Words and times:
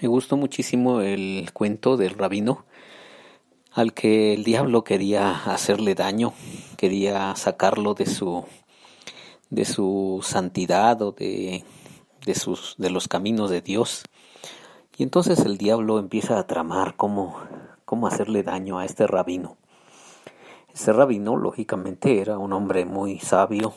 Me 0.00 0.08
gustó 0.08 0.38
muchísimo 0.38 1.02
el 1.02 1.50
cuento 1.52 1.98
del 1.98 2.14
rabino 2.14 2.64
al 3.70 3.92
que 3.92 4.32
el 4.32 4.44
diablo 4.44 4.82
quería 4.82 5.44
hacerle 5.44 5.94
daño, 5.94 6.32
quería 6.78 7.36
sacarlo 7.36 7.92
de 7.92 8.06
su 8.06 8.46
de 9.50 9.66
su 9.66 10.20
santidad 10.22 11.02
o 11.02 11.12
de, 11.12 11.64
de 12.24 12.34
sus 12.34 12.76
de 12.78 12.88
los 12.88 13.08
caminos 13.08 13.50
de 13.50 13.60
Dios. 13.60 14.04
Y 14.96 15.02
entonces 15.02 15.40
el 15.40 15.58
diablo 15.58 15.98
empieza 15.98 16.38
a 16.38 16.46
tramar 16.46 16.96
cómo, 16.96 17.36
cómo 17.84 18.06
hacerle 18.06 18.42
daño 18.42 18.78
a 18.78 18.86
este 18.86 19.06
rabino. 19.06 19.58
Este 20.72 20.94
rabino, 20.94 21.36
lógicamente, 21.36 22.22
era 22.22 22.38
un 22.38 22.54
hombre 22.54 22.86
muy 22.86 23.18
sabio, 23.18 23.74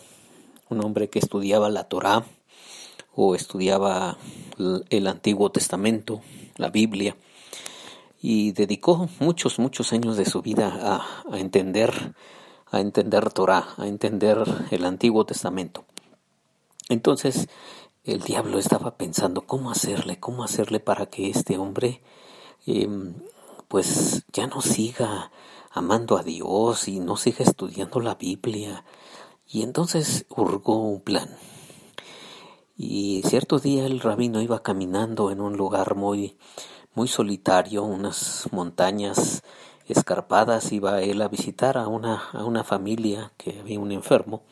un 0.70 0.86
hombre 0.86 1.10
que 1.10 1.20
estudiaba 1.20 1.70
la 1.70 1.84
Torá 1.84 2.24
o 3.16 3.36
estudiaba 3.36 4.18
el 4.90 5.08
Antiguo 5.08 5.52
Testamento, 5.52 6.22
la 6.58 6.70
Biblia, 6.70 7.16
y 8.22 8.54
dedicó 8.54 9.10
muchos, 9.20 9.60
muchos 9.60 9.92
años 9.92 10.16
de 10.16 10.26
su 10.26 10.42
vida 10.42 11.04
a, 11.30 11.38
entender, 11.38 12.16
a 12.72 12.80
entender 12.80 13.32
Torah, 13.32 13.68
a 13.78 13.88
entender 13.88 14.38
el 14.72 14.86
Antiguo 14.86 15.26
Testamento. 15.26 15.86
Entonces, 16.88 17.50
el 18.06 18.22
diablo 18.22 18.60
estaba 18.60 18.98
pensando 18.98 19.42
cómo 19.42 19.72
hacerle, 19.72 20.20
cómo 20.20 20.44
hacerle 20.44 20.80
para 20.80 21.08
que 21.08 21.30
este 21.30 21.58
hombre, 21.58 22.02
em, 22.66 23.14
pues 23.68 24.24
ya 24.32 24.48
no 24.48 24.62
siga 24.62 25.32
amando 25.72 26.18
a 26.18 26.24
Dios 26.24 26.88
y 26.88 27.00
no 27.00 27.18
siga 27.18 27.40
estudiando 27.40 28.00
la 28.00 28.16
Biblia. 28.16 28.86
Y 29.48 29.64
entonces 29.64 30.26
hurgó 30.30 30.78
un 30.78 31.02
plan. 31.02 31.30
Y 32.76 33.22
cierto 33.26 33.60
día 33.60 33.86
el 33.86 34.00
rabino 34.00 34.42
iba 34.42 34.64
caminando 34.64 35.30
en 35.30 35.42
un 35.42 35.56
lugar 35.58 35.96
muy, 35.96 36.38
muy 36.96 37.08
solitario, 37.08 37.84
unas 37.84 38.50
montañas 38.52 39.44
escarpadas, 39.88 40.72
iba 40.72 41.02
él 41.02 41.22
a 41.22 41.28
visitar 41.28 41.78
a 41.78 41.88
una, 41.88 42.30
a 42.32 42.44
una 42.46 42.64
familia 42.64 43.32
que 43.38 43.60
había 43.60 43.80
un 43.80 43.92
enfermo. 43.92 44.44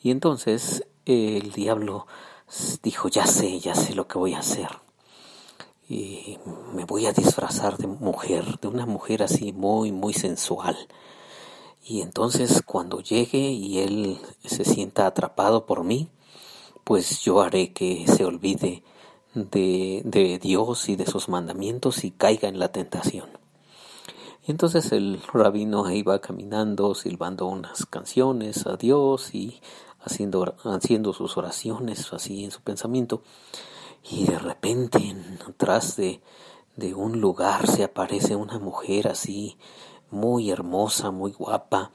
Y 0.00 0.10
entonces 0.10 0.86
el 1.04 1.52
diablo 1.52 2.06
dijo, 2.82 3.08
ya 3.08 3.26
sé, 3.26 3.58
ya 3.58 3.74
sé 3.74 3.94
lo 3.94 4.06
que 4.06 4.18
voy 4.18 4.34
a 4.34 4.40
hacer. 4.40 4.68
Y 5.88 6.38
me 6.74 6.84
voy 6.84 7.06
a 7.06 7.12
disfrazar 7.12 7.76
de 7.76 7.88
mujer, 7.88 8.60
de 8.60 8.68
una 8.68 8.86
mujer 8.86 9.22
así 9.22 9.52
muy, 9.52 9.90
muy 9.90 10.14
sensual. 10.14 10.76
Y 11.84 12.02
entonces 12.02 12.62
cuando 12.64 13.00
llegue 13.00 13.50
y 13.50 13.80
él 13.80 14.18
se 14.44 14.64
sienta 14.64 15.06
atrapado 15.06 15.66
por 15.66 15.82
mí, 15.82 16.08
pues 16.84 17.20
yo 17.20 17.40
haré 17.40 17.72
que 17.72 18.06
se 18.06 18.24
olvide 18.24 18.82
de, 19.34 20.02
de 20.04 20.38
Dios 20.38 20.88
y 20.88 20.96
de 20.96 21.06
sus 21.06 21.28
mandamientos 21.28 22.04
y 22.04 22.10
caiga 22.10 22.48
en 22.48 22.58
la 22.58 22.72
tentación. 22.72 23.42
Y 24.46 24.50
entonces 24.50 24.90
el 24.92 25.22
rabino 25.32 25.88
iba 25.90 26.20
caminando, 26.20 26.94
silbando 26.94 27.46
unas 27.46 27.86
canciones 27.86 28.66
a 28.66 28.76
Dios 28.76 29.34
y 29.34 29.60
haciendo, 30.00 30.56
haciendo 30.64 31.12
sus 31.12 31.36
oraciones 31.36 32.12
así 32.12 32.44
en 32.44 32.50
su 32.50 32.60
pensamiento. 32.60 33.22
Y 34.10 34.24
de 34.24 34.38
repente, 34.38 35.14
atrás 35.48 35.96
de, 35.96 36.20
de 36.74 36.92
un 36.92 37.20
lugar 37.20 37.68
se 37.68 37.84
aparece 37.84 38.34
una 38.34 38.58
mujer 38.58 39.06
así, 39.06 39.56
muy 40.10 40.50
hermosa, 40.50 41.12
muy 41.12 41.30
guapa. 41.30 41.92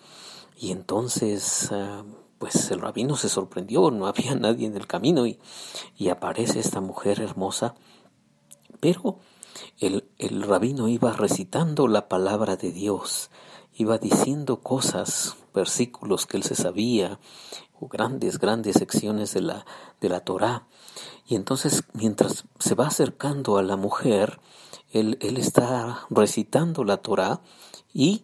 Y 0.55 0.71
entonces 0.71 1.69
ah, 1.73 2.03
pues 2.37 2.71
el 2.71 2.81
rabino 2.81 3.15
se 3.15 3.29
sorprendió, 3.29 3.91
no 3.91 4.07
había 4.07 4.35
nadie 4.39 4.67
en 4.67 4.75
el 4.75 4.87
camino 4.87 5.25
y, 5.25 5.39
y 5.95 6.09
aparece 6.09 6.59
esta 6.59 6.81
mujer 6.81 7.21
hermosa, 7.21 7.75
pero 8.79 9.19
el, 9.79 10.09
el 10.17 10.43
rabino 10.43 10.87
iba 10.87 11.13
recitando 11.13 11.87
la 11.87 12.07
palabra 12.07 12.55
de 12.55 12.71
Dios, 12.71 13.31
iba 13.73 13.97
diciendo 13.97 14.61
cosas, 14.61 15.35
versículos 15.53 16.25
que 16.25 16.37
él 16.37 16.43
se 16.43 16.55
sabía, 16.55 17.19
o 17.79 17.87
grandes, 17.87 18.39
grandes 18.39 18.75
secciones 18.75 19.33
de 19.33 19.41
la, 19.41 19.65
de 20.01 20.09
la 20.09 20.21
Torá. 20.21 20.67
Y 21.27 21.35
entonces, 21.35 21.83
mientras 21.93 22.45
se 22.59 22.75
va 22.75 22.87
acercando 22.87 23.57
a 23.57 23.63
la 23.63 23.75
mujer, 23.75 24.39
él, 24.91 25.17
él 25.21 25.37
está 25.37 26.05
recitando 26.09 26.83
la 26.83 26.97
Torá 26.97 27.41
y 27.93 28.23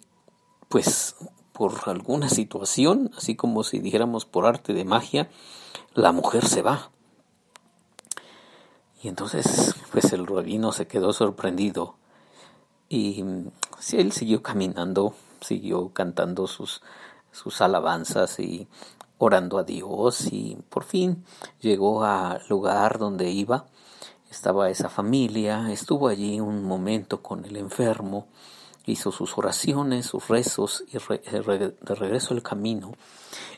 pues 0.70 1.16
por 1.54 1.74
alguna 1.86 2.30
situación, 2.30 3.12
así 3.16 3.36
como 3.36 3.64
si 3.64 3.80
dijéramos 3.80 4.26
por 4.26 4.46
arte 4.46 4.74
de 4.74 4.84
magia, 4.84 5.30
la 5.94 6.12
mujer 6.12 6.46
se 6.46 6.62
va. 6.62 6.90
Y 9.02 9.08
entonces, 9.08 9.76
pues 9.92 10.12
el 10.14 10.26
rabino 10.26 10.72
se 10.72 10.88
quedó 10.88 11.14
sorprendido 11.14 11.96
y 12.90 13.24
él 13.92 14.12
siguió 14.12 14.42
caminando, 14.42 15.14
siguió 15.42 15.90
cantando 15.94 16.48
sus, 16.48 16.82
sus 17.32 17.62
alabanzas 17.62 18.40
y 18.40 18.68
orando 19.18 19.58
a 19.58 19.64
Dios 19.64 20.28
y 20.32 20.58
por 20.70 20.84
fin 20.84 21.24
llegó 21.62 22.04
al 22.04 22.42
lugar 22.50 22.98
donde 22.98 23.30
iba. 23.30 23.66
Estaba 24.32 24.70
esa 24.70 24.90
familia, 24.90 25.72
estuvo 25.72 26.08
allí 26.08 26.40
un 26.40 26.64
momento 26.64 27.22
con 27.22 27.46
el 27.46 27.58
enfermo 27.58 28.28
hizo 28.86 29.12
sus 29.12 29.38
oraciones, 29.38 30.06
sus 30.06 30.28
rezos 30.28 30.84
y 30.88 30.94
de 30.94 31.96
regreso 31.96 32.34
al 32.34 32.44
camino, 32.44 32.94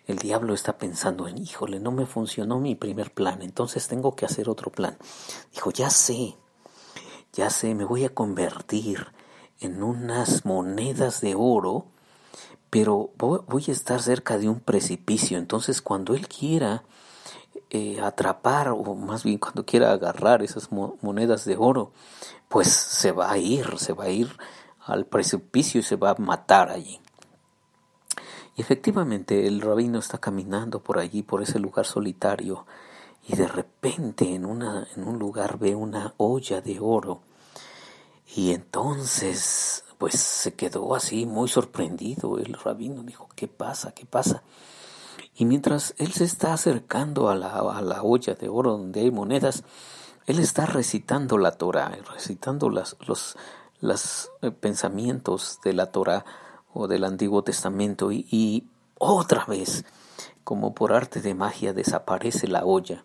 el 0.08 0.18
diablo 0.18 0.53
está 0.53 0.78
pensando 0.78 1.28
en, 1.28 1.38
híjole, 1.38 1.80
no 1.80 1.91
me 1.91 2.06
funcionó 2.06 2.59
mi 2.59 2.75
primer 2.75 3.12
plan, 3.12 3.41
entonces 3.41 3.88
tengo 3.88 4.16
que 4.16 4.25
hacer 4.25 4.50
otro 4.50 4.72
plan. 4.72 4.97
Dijo, 5.53 5.72
ya 5.72 5.90
sé, 5.90 6.36
ya 7.34 7.50
sé, 7.50 7.74
me 7.74 7.86
voy 7.86 8.06
a 8.06 8.13
convertir 8.13 9.08
en 9.59 9.81
unas 9.81 10.46
monedas 10.46 11.22
de 11.22 11.34
oro, 11.36 11.88
pero 12.69 13.12
voy 13.18 13.66
a 13.68 13.72
estar 13.72 14.02
cerca 14.02 14.38
de 14.38 14.50
un 14.50 14.59
precipicio, 14.59 15.38
entonces 15.38 15.81
cuando 15.81 16.13
él 16.13 16.28
quiera 16.28 16.84
eh, 17.72 18.00
atrapar, 18.00 18.69
o 18.69 18.96
más 18.96 19.24
bien 19.24 19.40
cuando 19.40 19.66
quiera 19.66 19.92
agarrar 19.92 20.44
esas 20.44 20.69
monedas 20.72 21.46
de 21.46 21.57
oro, 21.57 21.94
pues 22.47 22.68
se 22.68 23.12
va 23.12 23.31
a 23.31 23.38
ir, 23.38 23.80
se 23.80 23.94
va 23.94 24.06
a 24.06 24.09
ir 24.09 24.30
al 24.85 25.06
precipicio 25.06 25.79
y 25.79 25.84
se 25.84 25.96
va 25.96 26.12
a 26.12 26.16
matar 26.22 26.69
allí. 26.69 27.00
Y 28.56 28.62
efectivamente 28.62 29.47
el 29.47 29.59
rabino 29.62 30.00
está 30.00 30.18
caminando 30.18 30.81
por 30.81 31.00
allí, 31.00 31.23
por 31.23 31.41
ese 31.41 31.59
lugar 31.59 31.85
solitario, 31.85 32.66
y 33.28 33.35
de 33.35 33.47
repente 33.47 34.34
en, 34.34 34.45
una, 34.45 34.88
en 34.95 35.03
un 35.03 35.19
lugar 35.19 35.57
ve 35.57 35.75
una 35.75 36.13
olla 36.18 36.62
de 36.62 36.79
oro. 36.79 37.22
Y 38.35 38.51
entonces, 38.51 39.84
pues 39.97 40.13
se 40.16 40.53
quedó 40.53 40.95
así 40.95 41.25
muy 41.25 41.47
sorprendido. 41.47 42.38
El 42.38 42.53
rabino 42.53 43.03
dijo, 43.03 43.28
¿qué 43.35 43.47
pasa? 43.47 43.91
¿Qué 43.91 44.06
pasa? 44.06 44.44
Y 45.35 45.45
mientras 45.45 45.95
él 45.97 46.13
se 46.13 46.24
está 46.24 46.53
acercando 46.53 47.29
a 47.29 47.35
la, 47.35 47.50
a 47.50 47.81
la 47.81 48.03
olla 48.03 48.35
de 48.35 48.47
oro 48.47 48.78
donde 48.78 49.01
hay 49.01 49.12
monedas, 49.12 49.63
él 50.28 50.40
está 50.40 50.66
recitando 50.66 51.38
la 51.38 51.51
Torah, 51.51 51.97
recitando 52.13 52.69
las, 52.69 52.95
los, 53.06 53.38
los 53.81 54.31
eh, 54.41 54.52
pensamientos 54.52 55.59
de 55.63 55.74
la 55.74 55.91
Torah 55.91 56.25
o 56.74 56.88
del 56.88 57.03
Antiguo 57.03 57.44
Testamento 57.44 58.12
y, 58.12 58.68
otra 58.97 59.46
vez, 59.46 59.86
como 60.44 60.74
por 60.74 60.94
arte 60.94 61.22
de 61.22 61.34
magia, 61.34 61.74
desaparece 61.74 62.47
la 62.47 62.66
olla, 62.66 63.03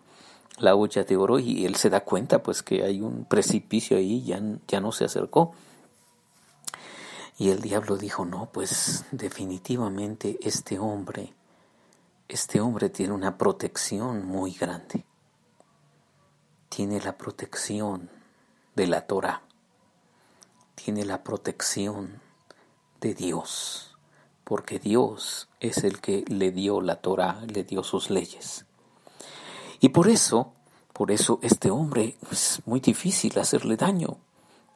la 0.57 0.75
olla 0.75 1.03
de 1.03 1.17
oro 1.17 1.39
y 1.39 1.65
él 1.65 1.75
se 1.75 1.89
da 1.89 2.01
cuenta 2.01 2.43
pues 2.43 2.63
que 2.63 2.83
hay 2.83 3.01
un 3.01 3.25
precipicio 3.25 3.97
ahí, 3.97 4.23
ya, 4.23 4.41
ya 4.67 4.79
no 4.79 4.91
se 4.91 5.05
acercó. 5.05 5.53
Y 7.37 7.49
el 7.49 7.61
diablo 7.61 7.97
dijo, 7.97 8.25
no, 8.25 8.49
pues 8.51 9.05
definitivamente 9.11 10.37
este 10.41 10.77
hombre, 10.77 11.33
este 12.27 12.61
hombre 12.61 12.89
tiene 12.89 13.13
una 13.13 13.37
protección 13.37 14.25
muy 14.25 14.53
grande. 14.53 15.05
Tiene 16.69 17.01
la 17.01 17.17
protección 17.17 18.09
de 18.75 18.87
la 18.87 19.07
Torah 19.07 19.41
tiene 20.83 21.05
la 21.05 21.23
protección 21.23 22.21
de 23.01 23.13
Dios, 23.13 23.95
porque 24.43 24.79
Dios 24.79 25.47
es 25.59 25.83
el 25.83 26.01
que 26.01 26.25
le 26.27 26.51
dio 26.51 26.81
la 26.81 26.95
Torah, 26.95 27.41
le 27.45 27.63
dio 27.63 27.83
sus 27.83 28.09
leyes. 28.09 28.65
Y 29.79 29.89
por 29.89 30.07
eso, 30.07 30.53
por 30.93 31.11
eso 31.11 31.39
este 31.43 31.69
hombre 31.69 32.17
es 32.31 32.61
muy 32.65 32.79
difícil 32.79 33.37
hacerle 33.37 33.77
daño. 33.77 34.17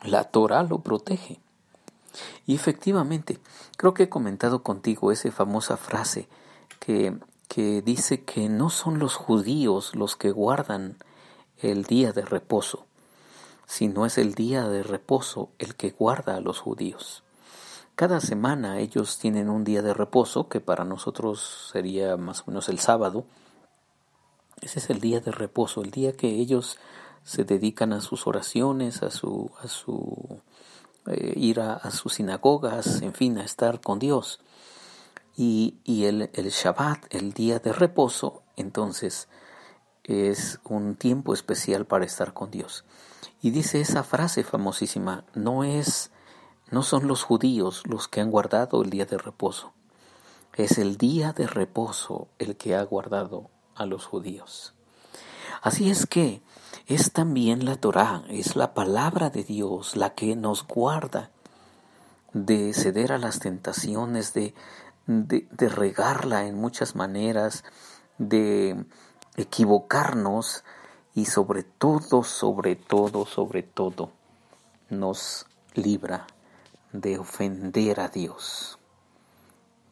La 0.04 0.26
Torah 0.26 0.62
lo 0.62 0.80
protege. 0.80 1.40
Y 2.46 2.54
efectivamente, 2.54 3.40
creo 3.76 3.94
que 3.94 4.04
he 4.04 4.10
comentado 4.10 4.62
contigo 4.62 5.12
esa 5.12 5.32
famosa 5.32 5.76
frase 5.76 6.28
que, 6.80 7.18
que 7.48 7.82
dice 7.82 8.24
que 8.24 8.48
no 8.48 8.70
son 8.70 9.00
los 9.00 9.16
judíos 9.16 9.96
los 9.96 10.16
que 10.16 10.32
guardan 10.32 10.98
el 11.62 11.84
día 11.84 12.12
de 12.12 12.24
reposo, 12.24 12.86
no 13.88 14.06
es 14.06 14.18
el 14.18 14.36
día 14.36 14.68
de 14.70 14.84
reposo 14.84 15.50
el 15.60 15.76
que 15.76 15.92
guarda 15.92 16.36
a 16.36 16.42
los 16.42 16.60
judíos. 16.60 17.24
Cada 17.96 18.20
semana 18.20 18.80
ellos 18.80 19.18
tienen 19.20 19.50
un 19.50 19.64
día 19.64 19.82
de 19.82 19.94
reposo, 19.94 20.50
que 20.50 20.60
para 20.60 20.84
nosotros 20.84 21.70
sería 21.72 22.18
más 22.18 22.42
o 22.42 22.46
menos 22.48 22.68
el 22.68 22.80
sábado. 22.80 23.26
Ese 24.62 24.80
es 24.80 24.90
el 24.90 25.00
día 25.00 25.22
de 25.22 25.32
reposo, 25.32 25.82
el 25.82 25.92
día 25.92 26.12
que 26.12 26.28
ellos 26.28 26.78
se 27.24 27.46
dedican 27.46 27.94
a 27.94 28.02
sus 28.02 28.28
oraciones, 28.28 29.02
a 29.02 29.12
su, 29.12 29.50
su 29.66 30.42
eh, 31.08 31.34
ir 31.38 31.60
a, 31.62 31.90
sus 31.92 32.16
sinagogas, 32.16 33.02
en 33.02 33.14
fin, 33.14 33.38
a 33.38 33.46
estar 33.46 33.80
con 33.80 34.00
Dios. 34.00 34.40
Y, 35.38 35.76
y 35.84 36.06
el, 36.06 36.30
el 36.34 36.50
Shabbat, 36.50 37.14
el 37.14 37.34
día 37.34 37.60
de 37.60 37.74
reposo, 37.74 38.44
entonces 38.58 39.28
es 40.04 40.60
un 40.66 40.96
tiempo 40.96 41.34
especial 41.34 41.86
para 41.86 42.06
estar 42.06 42.34
con 42.34 42.52
Dios. 42.52 42.86
Y 43.42 43.52
dice 43.52 43.82
esa 43.82 44.04
frase 44.04 44.44
famosísima, 44.44 45.26
no 45.34 45.64
es 45.64 46.12
no 46.72 46.82
son 46.82 47.08
los 47.08 47.24
judíos 47.24 47.84
los 47.86 48.08
que 48.08 48.22
han 48.22 48.32
guardado 48.32 48.82
el 48.82 48.90
día 48.90 49.06
de 49.06 49.18
reposo, 49.18 49.74
es 50.56 50.78
el 50.78 50.98
día 50.98 51.32
de 51.32 51.48
reposo 51.48 52.28
el 52.40 52.58
que 52.58 52.76
ha 52.76 52.84
guardado 52.84 53.50
a 53.76 53.86
los 53.86 54.06
judíos. 54.06 54.74
Así 55.62 55.90
es 55.90 56.06
que 56.06 56.42
es 56.88 57.12
también 57.12 57.66
la 57.66 57.76
Torá, 57.76 58.24
es 58.30 58.56
la 58.56 58.74
palabra 58.74 59.30
de 59.30 59.44
Dios 59.44 59.96
la 59.96 60.16
que 60.16 60.36
nos 60.36 60.66
guarda 60.66 61.32
de 62.34 62.74
ceder 62.74 63.12
a 63.12 63.18
las 63.18 63.40
tentaciones, 63.40 64.34
de, 64.34 64.54
de, 65.08 65.48
de 65.52 65.70
regarla 65.70 66.46
en 66.48 66.56
muchas 66.56 66.96
maneras, 66.96 67.64
de 68.18 68.86
equivocarnos 69.36 70.64
y 71.16 71.26
sobre 71.26 71.64
todo, 71.64 72.24
sobre 72.24 72.76
todo, 72.76 73.26
sobre 73.26 73.64
todo, 73.64 74.12
nos 74.90 75.46
libra 75.74 76.28
de 76.92 77.18
ofender 77.18 78.02
a 78.02 78.10
Dios, 78.10 78.78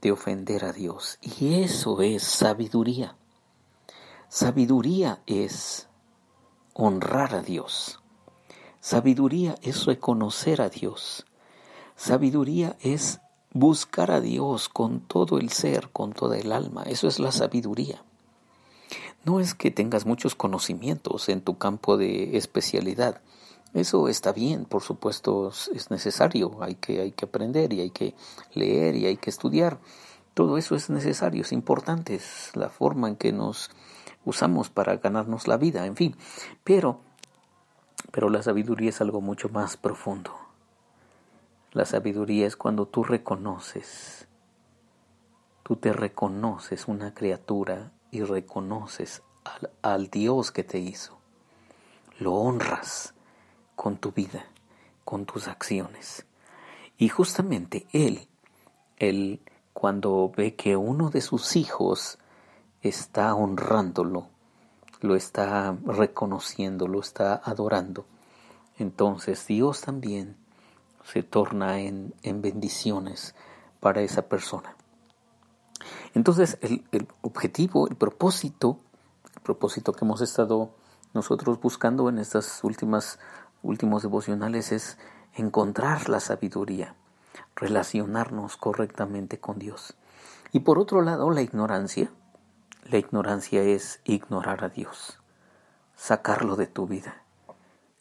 de 0.02 0.12
ofender 0.12 0.66
a 0.66 0.74
Dios. 0.74 1.18
Y 1.22 1.62
eso 1.64 2.02
es 2.02 2.24
sabiduría. 2.24 3.16
Sabiduría 4.28 5.22
es 5.26 5.88
honrar 6.74 7.36
a 7.36 7.42
Dios. 7.42 8.02
Sabiduría 8.82 9.56
es 9.62 9.86
reconocer 9.86 10.62
a 10.62 10.68
Dios. 10.68 11.26
Sabiduría 11.96 12.76
es 12.82 13.22
buscar 13.54 14.12
a 14.12 14.20
Dios 14.20 14.68
con 14.68 15.00
todo 15.00 15.38
el 15.38 15.52
ser, 15.52 15.90
con 15.92 16.12
toda 16.12 16.38
el 16.38 16.52
alma. 16.52 16.84
Eso 16.84 17.08
es 17.08 17.20
la 17.20 17.32
sabiduría. 17.32 18.04
No 19.26 19.40
es 19.40 19.54
que 19.54 19.72
tengas 19.72 20.06
muchos 20.06 20.36
conocimientos 20.36 21.30
en 21.30 21.42
tu 21.42 21.58
campo 21.58 21.98
de 21.98 22.38
especialidad. 22.38 23.22
Eso 23.74 24.08
está 24.08 24.32
bien, 24.34 24.66
por 24.66 24.84
supuesto, 24.84 25.52
es 25.74 25.90
necesario. 25.90 26.62
Hay 26.62 26.76
que, 26.76 27.02
hay 27.02 27.12
que 27.12 27.26
aprender 27.26 27.74
y 27.74 27.82
hay 27.82 27.90
que 27.90 28.14
leer 28.54 28.96
y 28.96 29.08
hay 29.08 29.18
que 29.18 29.30
estudiar. 29.30 29.80
Todo 30.34 30.58
eso 30.58 30.76
es 30.76 30.90
necesario, 30.90 31.42
es 31.42 31.52
importante, 31.52 32.16
es 32.16 32.52
la 32.56 32.70
forma 32.70 33.08
en 33.08 33.16
que 33.16 33.32
nos 33.32 33.70
usamos 34.26 34.70
para 34.70 34.98
ganarnos 34.98 35.48
la 35.48 35.58
vida, 35.58 35.86
en 35.86 35.96
fin. 35.96 36.16
Pero, 36.64 37.00
pero 38.12 38.30
la 38.30 38.42
sabiduría 38.42 38.90
es 38.90 39.02
algo 39.02 39.22
mucho 39.22 39.50
más 39.50 39.78
profundo. 39.78 40.32
La 41.72 41.86
sabiduría 41.86 42.46
es 42.46 42.56
cuando 42.56 42.88
tú 42.88 43.04
reconoces, 43.04 44.28
tú 45.64 45.76
te 45.76 45.94
reconoces 45.94 46.88
una 46.88 47.14
criatura 47.14 47.92
y 48.14 48.22
reconoces 48.24 49.24
al, 49.44 49.72
al 49.82 50.10
Dios 50.10 50.52
que 50.52 50.64
te 50.64 50.78
hizo. 50.78 51.18
Lo 52.20 52.36
honras 52.36 53.16
con 53.76 53.98
tu 53.98 54.12
vida, 54.12 54.46
con 55.04 55.26
tus 55.26 55.48
acciones. 55.48 56.26
Y 56.98 57.10
justamente 57.10 57.88
Él, 57.92 58.30
Él 58.98 59.42
cuando 59.74 60.32
ve 60.38 60.56
que 60.56 60.78
uno 60.78 61.10
de 61.10 61.22
sus 61.22 61.56
hijos 61.56 62.20
está 62.84 63.34
honrándolo, 63.34 64.28
lo 65.02 65.16
está 65.16 65.76
reconociendo, 65.84 66.88
lo 66.88 67.00
está 67.00 67.42
adorando, 67.44 68.06
entonces 68.78 69.48
Dios 69.48 69.82
también 69.82 70.38
se 71.04 71.24
torna 71.24 71.80
en, 71.80 72.14
en 72.22 72.42
bendiciones 72.42 73.34
para 73.80 74.02
esa 74.02 74.28
persona. 74.30 74.76
Entonces 76.14 76.58
el, 76.62 76.86
el, 76.92 77.08
objetivo, 77.22 77.88
el 77.88 77.96
propósito, 77.96 78.78
el 79.36 79.42
propósito 79.42 79.94
que 79.94 80.06
hemos 80.06 80.22
estado 80.22 80.72
nosotros 81.14 81.60
buscando 81.60 82.10
en 82.10 82.18
estas 82.20 82.64
últimas 82.64 83.20
últimos 83.64 84.04
devocionales 84.04 84.72
es 84.72 84.98
encontrar 85.34 86.10
la 86.10 86.20
sabiduría, 86.20 86.96
relacionarnos 87.56 88.58
correctamente 88.58 89.40
con 89.40 89.58
Dios. 89.58 89.96
Y 90.52 90.60
por 90.60 90.78
otro 90.78 91.02
lado, 91.02 91.32
la 91.32 91.42
ignorancia, 91.42 92.12
la 92.84 92.98
ignorancia 92.98 93.64
es 93.64 94.02
ignorar 94.04 94.64
a 94.64 94.70
Dios, 94.70 95.20
sacarlo 95.96 96.56
de 96.56 96.68
tu 96.68 96.86
vida, 96.86 97.24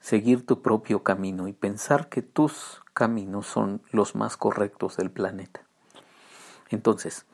seguir 0.01 0.45
tu 0.45 0.61
propio 0.61 1.03
camino 1.03 1.49
y 1.49 1.53
pensar 1.53 2.09
que 2.09 2.21
tus 2.21 2.83
caminos 2.93 3.47
son 3.47 3.81
los 3.91 4.15
más 4.15 4.37
correctos 4.37 4.97
del 4.97 5.11
planeta. 5.11 5.63
Entonces, 6.69 7.25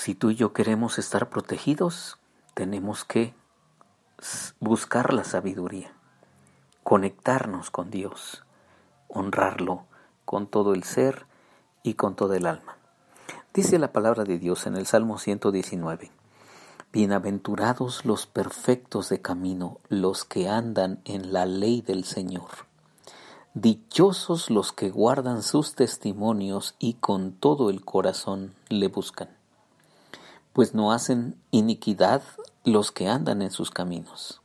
si 0.00 0.14
tú 0.14 0.30
y 0.30 0.34
yo 0.34 0.54
queremos 0.54 0.98
estar 0.98 1.28
protegidos, 1.28 2.16
tenemos 2.54 3.04
que 3.04 3.34
buscar 4.58 5.12
la 5.12 5.24
sabiduría, 5.24 5.92
conectarnos 6.82 7.68
con 7.68 7.90
Dios, 7.90 8.42
honrarlo 9.08 9.84
con 10.24 10.46
todo 10.46 10.72
el 10.72 10.84
ser 10.84 11.26
y 11.82 11.94
con 11.94 12.16
todo 12.16 12.32
el 12.32 12.46
alma. 12.46 12.78
Dice 13.52 13.78
la 13.78 13.92
palabra 13.92 14.24
de 14.24 14.38
Dios 14.38 14.66
en 14.66 14.74
el 14.78 14.86
Salmo 14.86 15.18
119. 15.18 16.10
Bienaventurados 16.94 18.06
los 18.06 18.26
perfectos 18.26 19.10
de 19.10 19.20
camino, 19.20 19.80
los 19.90 20.24
que 20.24 20.48
andan 20.48 21.02
en 21.04 21.34
la 21.34 21.44
ley 21.44 21.82
del 21.82 22.04
Señor. 22.04 22.48
Dichosos 23.52 24.48
los 24.48 24.72
que 24.72 24.88
guardan 24.88 25.42
sus 25.42 25.74
testimonios 25.74 26.74
y 26.78 26.94
con 26.94 27.32
todo 27.32 27.68
el 27.68 27.84
corazón 27.84 28.54
le 28.70 28.88
buscan. 28.88 29.39
Pues 30.52 30.74
no 30.74 30.92
hacen 30.92 31.40
iniquidad 31.50 32.22
los 32.64 32.92
que 32.92 33.08
andan 33.08 33.42
en 33.42 33.50
sus 33.50 33.70
caminos. 33.70 34.40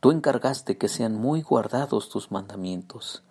Tú 0.00 0.10
encargaste 0.10 0.76
que 0.76 0.88
sean 0.88 1.14
muy 1.14 1.42
guardados 1.42 2.08
tus 2.08 2.30
mandamientos. 2.30 3.22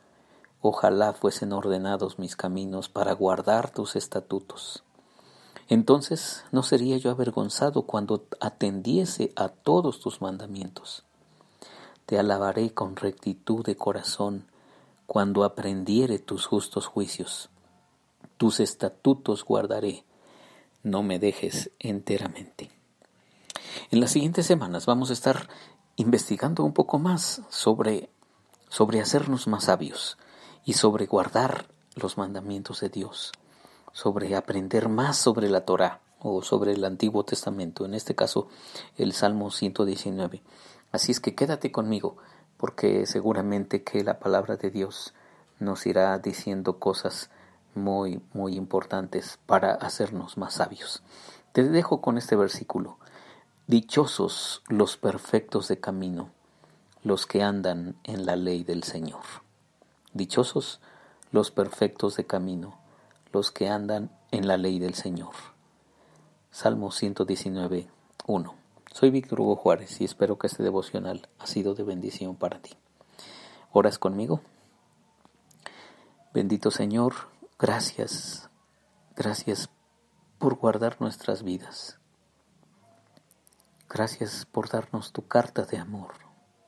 Ojalá 0.62 1.14
fuesen 1.14 1.54
ordenados 1.54 2.20
mis 2.20 2.36
caminos 2.36 2.90
para 2.90 3.14
guardar 3.14 3.72
tus 3.72 3.96
estatutos. 3.96 4.84
Entonces 5.70 6.44
no 6.52 6.64
sería 6.64 6.98
yo 6.98 7.12
avergonzado 7.12 7.84
cuando 7.84 8.26
atendiese 8.40 9.32
a 9.36 9.50
todos 9.50 10.00
tus 10.00 10.22
mandamientos. 10.22 11.04
Te 12.06 12.20
alabaré 12.20 12.74
con 12.74 12.96
rectitud 12.96 13.66
de 13.66 13.76
corazón 13.76 14.46
cuando 15.06 15.44
aprendiere 15.44 16.20
tus 16.20 16.46
justos 16.46 16.88
juicios. 16.88 17.50
Tus 18.38 18.60
estatutos 18.60 19.46
guardaré, 19.46 20.06
no 20.84 21.02
me 21.04 21.20
dejes 21.20 21.72
enteramente. 21.80 22.70
En 23.90 24.00
las 24.00 24.12
siguientes 24.12 24.46
semanas 24.46 24.86
vamos 24.86 25.10
a 25.10 25.14
estar 25.14 25.50
investigando 25.96 26.64
un 26.64 26.74
poco 26.74 27.00
más 27.00 27.42
sobre, 27.50 28.10
sobre 28.70 29.02
hacernos 29.02 29.48
más 29.48 29.66
sabios 29.66 30.18
y 30.64 30.74
sobre 30.74 31.08
guardar 31.08 31.66
los 31.96 32.18
mandamientos 32.18 32.82
de 32.82 32.90
Dios 32.90 33.32
sobre 33.94 34.36
aprender 34.36 34.90
más 34.90 35.18
sobre 35.18 35.50
la 35.50 35.62
Torah 35.62 36.02
o 36.20 36.42
sobre 36.42 36.74
el 36.74 36.84
Antiguo 36.84 37.24
Testamento, 37.24 37.86
en 37.86 37.94
este 37.94 38.16
caso 38.16 38.48
el 38.98 39.14
Salmo 39.14 39.52
119. 39.52 40.42
Así 40.92 41.12
es 41.12 41.20
que 41.20 41.36
quédate 41.36 41.72
conmigo, 41.72 42.18
porque 42.58 43.06
seguramente 43.06 43.84
que 43.84 44.04
la 44.04 44.20
palabra 44.20 44.58
de 44.58 44.72
Dios 44.72 45.14
nos 45.60 45.86
irá 45.86 46.18
diciendo 46.18 46.80
cosas 46.80 47.30
muy, 47.76 48.22
muy 48.34 48.56
importantes 48.56 49.40
para 49.46 49.74
hacernos 49.74 50.38
más 50.38 50.56
sabios. 50.56 51.04
Te 51.52 51.64
dejo 51.64 52.02
con 52.02 52.18
este 52.18 52.36
versículo. 52.36 52.98
Dichosos 53.68 54.64
los 54.68 54.98
perfectos 54.98 55.68
de 55.68 55.80
camino, 55.80 56.30
los 57.04 57.26
que 57.26 57.44
andan 57.44 57.96
en 58.04 58.26
la 58.26 58.36
ley 58.36 58.64
del 58.64 58.84
Señor. 58.84 59.22
Dichosos 60.14 60.82
los 61.32 61.52
perfectos 61.52 62.16
de 62.16 62.26
camino, 62.26 62.78
los 63.32 63.52
que 63.52 63.70
andan 63.70 64.12
en 64.32 64.48
la 64.48 64.58
ley 64.58 64.80
del 64.80 64.94
Señor. 64.94 65.34
Salmo 66.52 66.92
119, 66.92 67.88
1. 68.28 68.56
Soy 68.94 69.10
Víctor 69.10 69.42
Hugo 69.42 69.56
Juárez 69.56 70.00
y 70.02 70.06
espero 70.06 70.38
que 70.38 70.46
este 70.46 70.62
devocional 70.62 71.28
ha 71.40 71.48
sido 71.48 71.74
de 71.74 71.84
bendición 71.84 72.36
para 72.36 72.60
ti. 72.60 72.72
¿Oras 73.72 73.98
conmigo? 73.98 74.42
Bendito 76.32 76.70
Señor, 76.70 77.33
gracias, 77.64 78.50
gracias 79.16 79.70
por 80.38 80.56
guardar 80.56 81.00
nuestras 81.00 81.44
vidas. 81.44 81.98
Gracias 83.88 84.46
por 84.46 84.68
darnos 84.68 85.14
tu 85.14 85.30
carta 85.30 85.64
de 85.64 85.78
amor, 85.78 86.12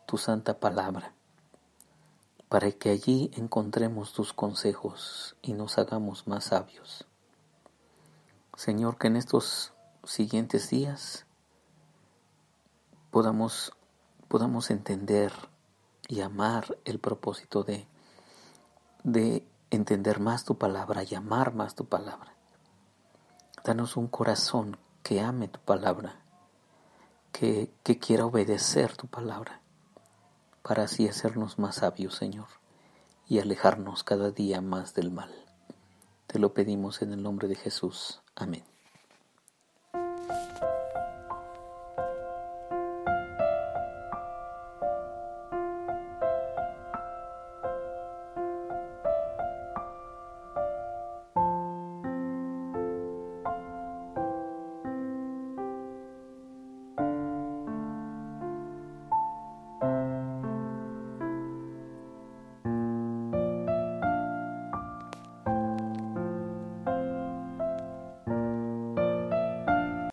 tu 0.06 0.18
santa 0.18 0.58
palabra 0.58 1.14
para 2.48 2.72
que 2.72 2.92
allí 2.92 3.30
encontremos 3.34 4.14
tus 4.14 4.32
consejos 4.32 5.36
y 5.42 5.52
nos 5.52 5.78
hagamos 5.78 6.28
más 6.28 6.46
sabios. 6.46 7.06
Señor, 8.56 8.98
que 8.98 9.08
en 9.08 9.18
estos 9.18 9.74
siguientes 10.06 10.70
días 10.70 11.25
podamos, 13.12 13.74
podamos 14.30 14.72
entender 14.72 15.34
y 16.08 16.22
amar 16.22 16.78
el 16.86 17.00
propósito 17.00 17.64
de, 17.64 17.86
de 19.04 19.46
entender 19.72 20.19
más 20.19 20.45
tu 20.45 20.57
palabra 20.57 21.03
y 21.03 21.15
amar 21.15 21.53
más 21.53 21.75
tu 21.75 21.86
palabra. 21.86 22.36
Danos 23.63 23.98
un 23.98 24.07
corazón 24.07 24.77
que 25.03 25.22
ame 25.22 25.48
tu 25.48 25.60
palabra, 25.60 26.22
que, 27.31 27.72
que 27.84 28.00
quiera 28.00 28.25
obedecer 28.25 28.95
tu 28.95 29.07
palabra, 29.07 29.62
para 30.62 30.84
así 30.84 31.07
hacernos 31.07 31.60
más 31.60 31.75
sabios, 31.75 32.15
Señor, 32.15 32.48
y 33.27 33.39
alejarnos 33.39 34.03
cada 34.03 34.31
día 34.31 34.62
más 34.62 34.93
del 34.93 35.12
mal. 35.12 35.34
Te 36.27 36.39
lo 36.39 36.53
pedimos 36.53 37.01
en 37.01 37.13
el 37.13 37.24
nombre 37.24 37.48
de 37.48 37.55
Jesús. 37.55 38.22
Amén. 38.36 38.75